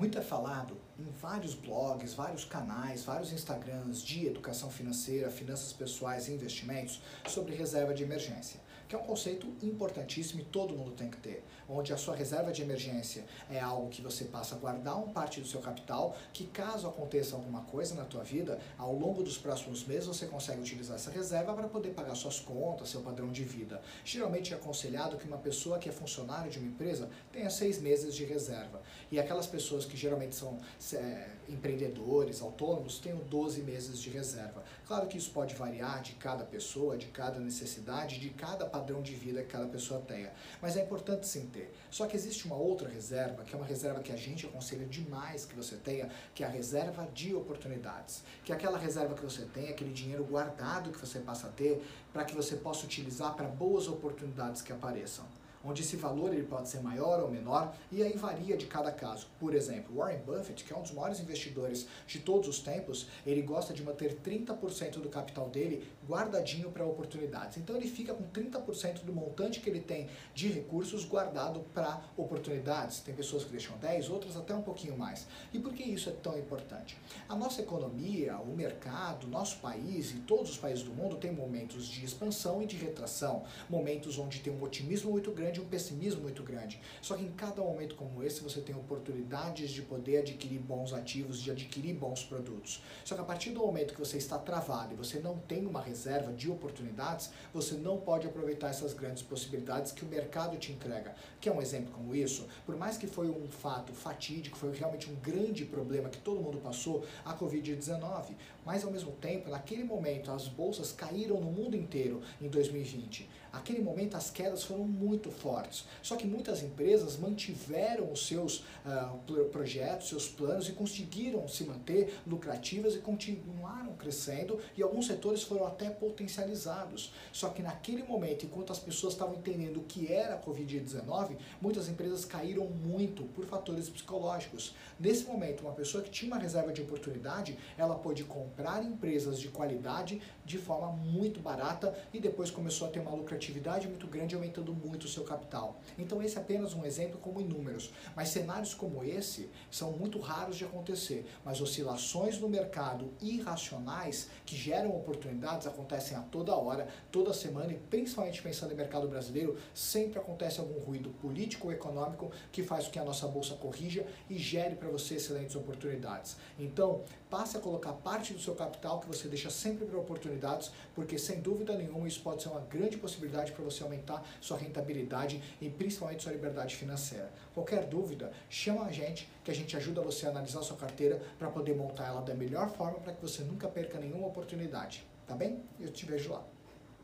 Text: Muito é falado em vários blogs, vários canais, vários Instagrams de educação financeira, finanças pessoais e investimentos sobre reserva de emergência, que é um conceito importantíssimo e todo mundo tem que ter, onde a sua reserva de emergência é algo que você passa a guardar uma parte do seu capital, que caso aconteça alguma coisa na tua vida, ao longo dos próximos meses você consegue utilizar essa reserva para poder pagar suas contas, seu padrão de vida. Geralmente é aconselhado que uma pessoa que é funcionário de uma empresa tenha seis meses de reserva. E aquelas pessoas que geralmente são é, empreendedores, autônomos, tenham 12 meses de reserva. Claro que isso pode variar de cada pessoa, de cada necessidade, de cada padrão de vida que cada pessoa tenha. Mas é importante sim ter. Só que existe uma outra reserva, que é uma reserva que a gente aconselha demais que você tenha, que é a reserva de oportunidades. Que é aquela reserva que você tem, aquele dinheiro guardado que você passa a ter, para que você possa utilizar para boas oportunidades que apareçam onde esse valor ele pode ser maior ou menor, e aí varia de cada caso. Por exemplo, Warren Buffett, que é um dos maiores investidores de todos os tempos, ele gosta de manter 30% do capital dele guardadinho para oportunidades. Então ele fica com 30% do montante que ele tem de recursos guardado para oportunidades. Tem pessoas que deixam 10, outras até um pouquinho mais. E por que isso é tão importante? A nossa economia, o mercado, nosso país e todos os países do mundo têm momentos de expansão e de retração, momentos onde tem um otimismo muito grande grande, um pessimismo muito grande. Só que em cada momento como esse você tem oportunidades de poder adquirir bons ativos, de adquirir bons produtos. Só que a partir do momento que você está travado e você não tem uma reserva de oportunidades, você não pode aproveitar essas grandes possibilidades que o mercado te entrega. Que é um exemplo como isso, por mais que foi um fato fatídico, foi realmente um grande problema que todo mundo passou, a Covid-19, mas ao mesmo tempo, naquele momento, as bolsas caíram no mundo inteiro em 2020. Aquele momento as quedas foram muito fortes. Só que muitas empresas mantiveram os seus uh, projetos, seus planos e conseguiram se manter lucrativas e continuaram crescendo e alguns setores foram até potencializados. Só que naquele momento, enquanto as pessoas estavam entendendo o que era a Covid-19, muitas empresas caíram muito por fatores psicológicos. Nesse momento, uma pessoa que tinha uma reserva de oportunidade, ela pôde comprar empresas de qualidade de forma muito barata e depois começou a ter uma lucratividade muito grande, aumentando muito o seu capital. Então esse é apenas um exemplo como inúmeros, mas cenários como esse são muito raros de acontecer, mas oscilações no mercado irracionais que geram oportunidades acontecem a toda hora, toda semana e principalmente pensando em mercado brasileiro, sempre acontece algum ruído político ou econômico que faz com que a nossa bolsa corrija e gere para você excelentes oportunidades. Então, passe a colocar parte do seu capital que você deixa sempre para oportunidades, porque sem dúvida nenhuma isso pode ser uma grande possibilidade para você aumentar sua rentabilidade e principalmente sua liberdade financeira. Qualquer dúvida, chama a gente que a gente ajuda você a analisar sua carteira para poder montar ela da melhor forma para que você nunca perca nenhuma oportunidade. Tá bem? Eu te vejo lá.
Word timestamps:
Muito 0.00 0.16
é 0.16 0.22
falado 0.22 0.78
em 0.98 1.10
vários 1.20 1.52
blogs, 1.52 2.14
vários 2.14 2.46
canais, 2.46 3.04
vários 3.04 3.34
Instagrams 3.34 4.02
de 4.02 4.28
educação 4.28 4.70
financeira, 4.70 5.30
finanças 5.30 5.74
pessoais 5.74 6.26
e 6.26 6.32
investimentos 6.32 7.02
sobre 7.28 7.54
reserva 7.54 7.92
de 7.92 8.02
emergência, 8.02 8.58
que 8.90 8.96
é 8.96 8.98
um 8.98 9.04
conceito 9.04 9.46
importantíssimo 9.62 10.40
e 10.40 10.44
todo 10.44 10.76
mundo 10.76 10.90
tem 10.90 11.08
que 11.08 11.16
ter, 11.18 11.44
onde 11.68 11.92
a 11.92 11.96
sua 11.96 12.16
reserva 12.16 12.50
de 12.50 12.60
emergência 12.60 13.24
é 13.48 13.60
algo 13.60 13.88
que 13.88 14.02
você 14.02 14.24
passa 14.24 14.56
a 14.56 14.58
guardar 14.58 14.96
uma 14.96 15.12
parte 15.12 15.40
do 15.40 15.46
seu 15.46 15.60
capital, 15.60 16.16
que 16.32 16.48
caso 16.48 16.88
aconteça 16.88 17.36
alguma 17.36 17.60
coisa 17.60 17.94
na 17.94 18.04
tua 18.04 18.24
vida, 18.24 18.58
ao 18.76 18.92
longo 18.92 19.22
dos 19.22 19.38
próximos 19.38 19.84
meses 19.86 20.08
você 20.08 20.26
consegue 20.26 20.60
utilizar 20.60 20.96
essa 20.96 21.08
reserva 21.08 21.54
para 21.54 21.68
poder 21.68 21.90
pagar 21.90 22.16
suas 22.16 22.40
contas, 22.40 22.88
seu 22.88 23.00
padrão 23.00 23.30
de 23.30 23.44
vida. 23.44 23.80
Geralmente 24.04 24.52
é 24.52 24.56
aconselhado 24.56 25.16
que 25.16 25.28
uma 25.28 25.38
pessoa 25.38 25.78
que 25.78 25.88
é 25.88 25.92
funcionário 25.92 26.50
de 26.50 26.58
uma 26.58 26.66
empresa 26.66 27.08
tenha 27.30 27.48
seis 27.48 27.80
meses 27.80 28.12
de 28.12 28.24
reserva. 28.24 28.82
E 29.08 29.20
aquelas 29.20 29.46
pessoas 29.46 29.84
que 29.84 29.96
geralmente 29.96 30.34
são 30.34 30.58
é, 30.94 31.28
empreendedores, 31.48 32.42
autônomos, 32.42 32.98
tenham 32.98 33.18
12 33.18 33.62
meses 33.62 34.00
de 34.00 34.10
reserva. 34.10 34.64
Claro 34.84 35.06
que 35.06 35.16
isso 35.16 35.30
pode 35.30 35.54
variar 35.54 36.02
de 36.02 36.14
cada 36.14 36.42
pessoa, 36.42 36.96
de 36.96 37.06
cada 37.06 37.38
necessidade, 37.38 38.18
de 38.18 38.30
cada 38.30 38.66
padrão 38.66 38.79
de 39.02 39.14
vida 39.14 39.42
que 39.42 39.48
cada 39.48 39.66
pessoa 39.66 40.00
tenha. 40.00 40.32
Mas 40.60 40.76
é 40.76 40.82
importante 40.82 41.26
sim 41.26 41.46
ter. 41.46 41.72
Só 41.90 42.06
que 42.06 42.16
existe 42.16 42.46
uma 42.46 42.56
outra 42.56 42.88
reserva, 42.88 43.44
que 43.44 43.54
é 43.54 43.56
uma 43.56 43.66
reserva 43.66 44.00
que 44.00 44.12
a 44.12 44.16
gente 44.16 44.46
aconselha 44.46 44.86
demais 44.86 45.44
que 45.44 45.54
você 45.54 45.76
tenha, 45.76 46.10
que 46.34 46.42
é 46.42 46.46
a 46.46 46.50
reserva 46.50 47.08
de 47.12 47.34
oportunidades. 47.34 48.22
Que 48.44 48.52
é 48.52 48.54
aquela 48.54 48.78
reserva 48.78 49.14
que 49.14 49.24
você 49.24 49.44
tem, 49.46 49.68
aquele 49.68 49.92
dinheiro 49.92 50.24
guardado 50.24 50.90
que 50.90 50.98
você 50.98 51.18
passa 51.18 51.48
a 51.48 51.50
ter, 51.50 51.82
para 52.12 52.24
que 52.24 52.34
você 52.34 52.56
possa 52.56 52.84
utilizar 52.84 53.34
para 53.34 53.48
boas 53.48 53.88
oportunidades 53.88 54.62
que 54.62 54.72
apareçam 54.72 55.24
onde 55.64 55.82
esse 55.82 55.96
valor 55.96 56.32
ele 56.32 56.44
pode 56.44 56.68
ser 56.68 56.80
maior 56.80 57.20
ou 57.20 57.30
menor, 57.30 57.74
e 57.92 58.02
aí 58.02 58.16
varia 58.16 58.56
de 58.56 58.66
cada 58.66 58.90
caso. 58.90 59.26
Por 59.38 59.54
exemplo, 59.54 59.96
Warren 59.96 60.18
Buffett, 60.18 60.64
que 60.64 60.72
é 60.72 60.76
um 60.76 60.82
dos 60.82 60.92
maiores 60.92 61.20
investidores 61.20 61.86
de 62.06 62.20
todos 62.20 62.48
os 62.48 62.60
tempos, 62.60 63.06
ele 63.26 63.42
gosta 63.42 63.72
de 63.72 63.82
manter 63.82 64.18
30% 64.20 65.00
do 65.00 65.08
capital 65.08 65.48
dele 65.48 65.86
guardadinho 66.08 66.70
para 66.70 66.84
oportunidades. 66.84 67.58
Então 67.58 67.76
ele 67.76 67.88
fica 67.88 68.14
com 68.14 68.24
30% 68.24 69.04
do 69.04 69.12
montante 69.12 69.60
que 69.60 69.68
ele 69.68 69.80
tem 69.80 70.08
de 70.34 70.48
recursos 70.48 71.04
guardado 71.04 71.60
para 71.74 72.02
oportunidades. 72.16 73.00
Tem 73.00 73.14
pessoas 73.14 73.44
que 73.44 73.50
deixam 73.50 73.76
10, 73.78 74.08
outras 74.08 74.36
até 74.36 74.54
um 74.54 74.62
pouquinho 74.62 74.96
mais. 74.96 75.26
E 75.52 75.58
por 75.58 75.72
que 75.72 75.82
isso 75.82 76.08
é 76.08 76.12
tão 76.12 76.38
importante? 76.38 76.96
A 77.28 77.34
nossa 77.34 77.60
economia, 77.60 78.36
o 78.38 78.54
mercado, 78.54 79.26
nosso 79.26 79.58
país 79.58 80.10
e 80.12 80.16
todos 80.20 80.50
os 80.50 80.58
países 80.58 80.84
do 80.84 80.92
mundo 80.92 81.16
têm 81.16 81.32
momentos 81.32 81.86
de 81.86 82.04
expansão 82.04 82.62
e 82.62 82.66
de 82.66 82.76
retração, 82.76 83.44
momentos 83.68 84.18
onde 84.18 84.40
tem 84.40 84.52
um 84.52 84.62
otimismo 84.62 85.10
muito 85.10 85.30
grande 85.30 85.49
grande, 85.50 85.60
um 85.60 85.64
pessimismo 85.64 86.22
muito 86.22 86.42
grande. 86.42 86.80
Só 87.02 87.16
que 87.16 87.24
em 87.24 87.32
cada 87.32 87.60
momento 87.60 87.94
como 87.96 88.22
esse 88.22 88.42
você 88.42 88.60
tem 88.60 88.74
oportunidades 88.74 89.70
de 89.70 89.82
poder 89.82 90.18
adquirir 90.18 90.60
bons 90.60 90.92
ativos, 90.92 91.42
de 91.42 91.50
adquirir 91.50 91.94
bons 91.94 92.22
produtos. 92.22 92.82
Só 93.04 93.14
que 93.14 93.20
a 93.20 93.24
partir 93.24 93.50
do 93.50 93.60
momento 93.60 93.92
que 93.92 94.00
você 94.00 94.16
está 94.16 94.38
travado 94.38 94.94
e 94.94 94.96
você 94.96 95.18
não 95.18 95.36
tem 95.38 95.66
uma 95.66 95.80
reserva 95.80 96.32
de 96.32 96.50
oportunidades, 96.50 97.30
você 97.52 97.74
não 97.74 97.98
pode 97.98 98.26
aproveitar 98.26 98.68
essas 98.68 98.94
grandes 98.94 99.22
possibilidades 99.22 99.92
que 99.92 100.04
o 100.04 100.08
mercado 100.08 100.56
te 100.56 100.72
entrega. 100.72 101.14
Que 101.40 101.48
é 101.48 101.52
um 101.52 101.60
exemplo 101.60 101.92
como 101.92 102.14
isso, 102.14 102.46
por 102.64 102.76
mais 102.76 102.96
que 102.96 103.06
foi 103.06 103.28
um 103.28 103.48
fato 103.48 103.92
fatídico, 103.92 104.56
foi 104.56 104.72
realmente 104.72 105.10
um 105.10 105.16
grande 105.16 105.64
problema 105.64 106.08
que 106.08 106.18
todo 106.18 106.40
mundo 106.40 106.58
passou, 106.58 107.04
a 107.24 107.36
Covid-19, 107.36 108.34
mas 108.64 108.84
ao 108.84 108.90
mesmo 108.90 109.12
tempo, 109.12 109.50
naquele 109.50 109.82
momento, 109.82 110.30
as 110.30 110.46
bolsas 110.46 110.92
caíram 110.92 111.40
no 111.40 111.50
mundo 111.50 111.76
inteiro 111.76 112.20
em 112.40 112.48
2020. 112.48 113.28
Aquele 113.52 113.82
momento 113.82 114.16
as 114.16 114.30
quedas 114.30 114.62
foram 114.62 114.84
muito 114.84 115.30
fortes. 115.40 115.84
Só 116.02 116.16
que 116.16 116.26
muitas 116.26 116.62
empresas 116.62 117.16
mantiveram 117.16 118.12
os 118.12 118.26
seus 118.26 118.60
uh, 118.84 119.44
projetos, 119.50 120.08
seus 120.08 120.28
planos 120.28 120.68
e 120.68 120.72
conseguiram 120.72 121.48
se 121.48 121.64
manter 121.64 122.20
lucrativas 122.26 122.94
e 122.94 122.98
continuaram 122.98 123.94
crescendo 123.94 124.60
e 124.76 124.82
alguns 124.82 125.06
setores 125.06 125.42
foram 125.42 125.66
até 125.66 125.90
potencializados. 125.90 127.12
Só 127.32 127.48
que 127.48 127.62
naquele 127.62 128.02
momento, 128.02 128.44
enquanto 128.44 128.72
as 128.72 128.78
pessoas 128.78 129.14
estavam 129.14 129.34
entendendo 129.34 129.78
o 129.78 129.84
que 129.84 130.12
era 130.12 130.34
a 130.34 130.42
Covid-19, 130.42 131.36
muitas 131.60 131.88
empresas 131.88 132.24
caíram 132.24 132.66
muito 132.66 133.24
por 133.24 133.44
fatores 133.46 133.88
psicológicos. 133.88 134.74
Nesse 134.98 135.24
momento, 135.24 135.62
uma 135.62 135.72
pessoa 135.72 136.02
que 136.02 136.10
tinha 136.10 136.30
uma 136.30 136.40
reserva 136.40 136.72
de 136.72 136.82
oportunidade, 136.82 137.58
ela 137.76 137.94
pôde 137.94 138.24
comprar 138.24 138.84
empresas 138.84 139.38
de 139.40 139.48
qualidade 139.48 140.20
de 140.44 140.58
forma 140.58 140.92
muito 140.92 141.40
barata 141.40 141.96
e 142.12 142.20
depois 142.20 142.50
começou 142.50 142.88
a 142.88 142.90
ter 142.90 143.00
uma 143.00 143.14
lucratividade 143.14 143.88
muito 143.88 144.06
grande, 144.06 144.34
aumentando 144.34 144.72
muito 144.72 145.04
o 145.04 145.08
seu 145.08 145.24
capital. 145.30 145.80
Então 145.96 146.20
esse 146.22 146.36
é 146.36 146.40
apenas 146.40 146.74
um 146.74 146.84
exemplo 146.84 147.18
como 147.20 147.40
inúmeros, 147.40 147.92
mas 148.16 148.30
cenários 148.30 148.74
como 148.74 149.04
esse 149.04 149.48
são 149.70 149.92
muito 149.92 150.18
raros 150.18 150.56
de 150.56 150.64
acontecer, 150.64 151.24
mas 151.44 151.60
oscilações 151.60 152.38
no 152.38 152.48
mercado 152.48 153.12
irracionais 153.20 154.28
que 154.44 154.56
geram 154.56 154.90
oportunidades 154.96 155.66
acontecem 155.66 156.16
a 156.16 156.20
toda 156.20 156.54
hora, 156.54 156.88
toda 157.12 157.32
semana 157.32 157.72
e 157.72 157.78
principalmente 157.78 158.42
pensando 158.42 158.72
em 158.72 158.76
mercado 158.76 159.06
brasileiro, 159.06 159.56
sempre 159.72 160.18
acontece 160.18 160.58
algum 160.58 160.80
ruído 160.80 161.10
político 161.20 161.68
ou 161.68 161.72
econômico 161.72 162.32
que 162.50 162.62
faz 162.62 162.86
com 162.86 162.92
que 162.92 162.98
a 162.98 163.04
nossa 163.04 163.26
bolsa 163.28 163.54
corrija 163.54 164.04
e 164.28 164.36
gere 164.36 164.74
para 164.74 164.88
você 164.88 165.14
excelentes 165.14 165.54
oportunidades. 165.54 166.36
Então, 166.58 167.02
passe 167.28 167.56
a 167.56 167.60
colocar 167.60 167.92
parte 167.92 168.32
do 168.32 168.40
seu 168.40 168.54
capital 168.54 169.00
que 169.00 169.06
você 169.06 169.28
deixa 169.28 169.50
sempre 169.50 169.86
para 169.86 169.98
oportunidades, 169.98 170.72
porque 170.94 171.18
sem 171.18 171.40
dúvida 171.40 171.76
nenhuma 171.76 172.08
isso 172.08 172.20
pode 172.20 172.42
ser 172.42 172.48
uma 172.48 172.60
grande 172.60 172.96
possibilidade 172.96 173.52
para 173.52 173.64
você 173.64 173.84
aumentar 173.84 174.24
sua 174.40 174.56
rentabilidade 174.56 175.19
e 175.60 175.68
principalmente 175.68 176.22
sua 176.22 176.32
liberdade 176.32 176.76
financeira. 176.76 177.30
Qualquer 177.54 177.86
dúvida, 177.86 178.32
chama 178.48 178.84
a 178.84 178.92
gente 178.92 179.28
que 179.44 179.50
a 179.50 179.54
gente 179.54 179.76
ajuda 179.76 180.00
você 180.00 180.26
a 180.26 180.30
analisar 180.30 180.62
sua 180.62 180.76
carteira 180.76 181.20
para 181.38 181.48
poder 181.48 181.74
montar 181.74 182.06
ela 182.06 182.22
da 182.22 182.34
melhor 182.34 182.70
forma 182.70 182.98
para 183.00 183.12
que 183.12 183.22
você 183.22 183.42
nunca 183.42 183.68
perca 183.68 183.98
nenhuma 183.98 184.26
oportunidade. 184.26 185.04
Tá 185.26 185.34
bem? 185.34 185.62
Eu 185.78 185.92
te 185.92 186.06
vejo 186.06 186.32
lá. 186.32 186.44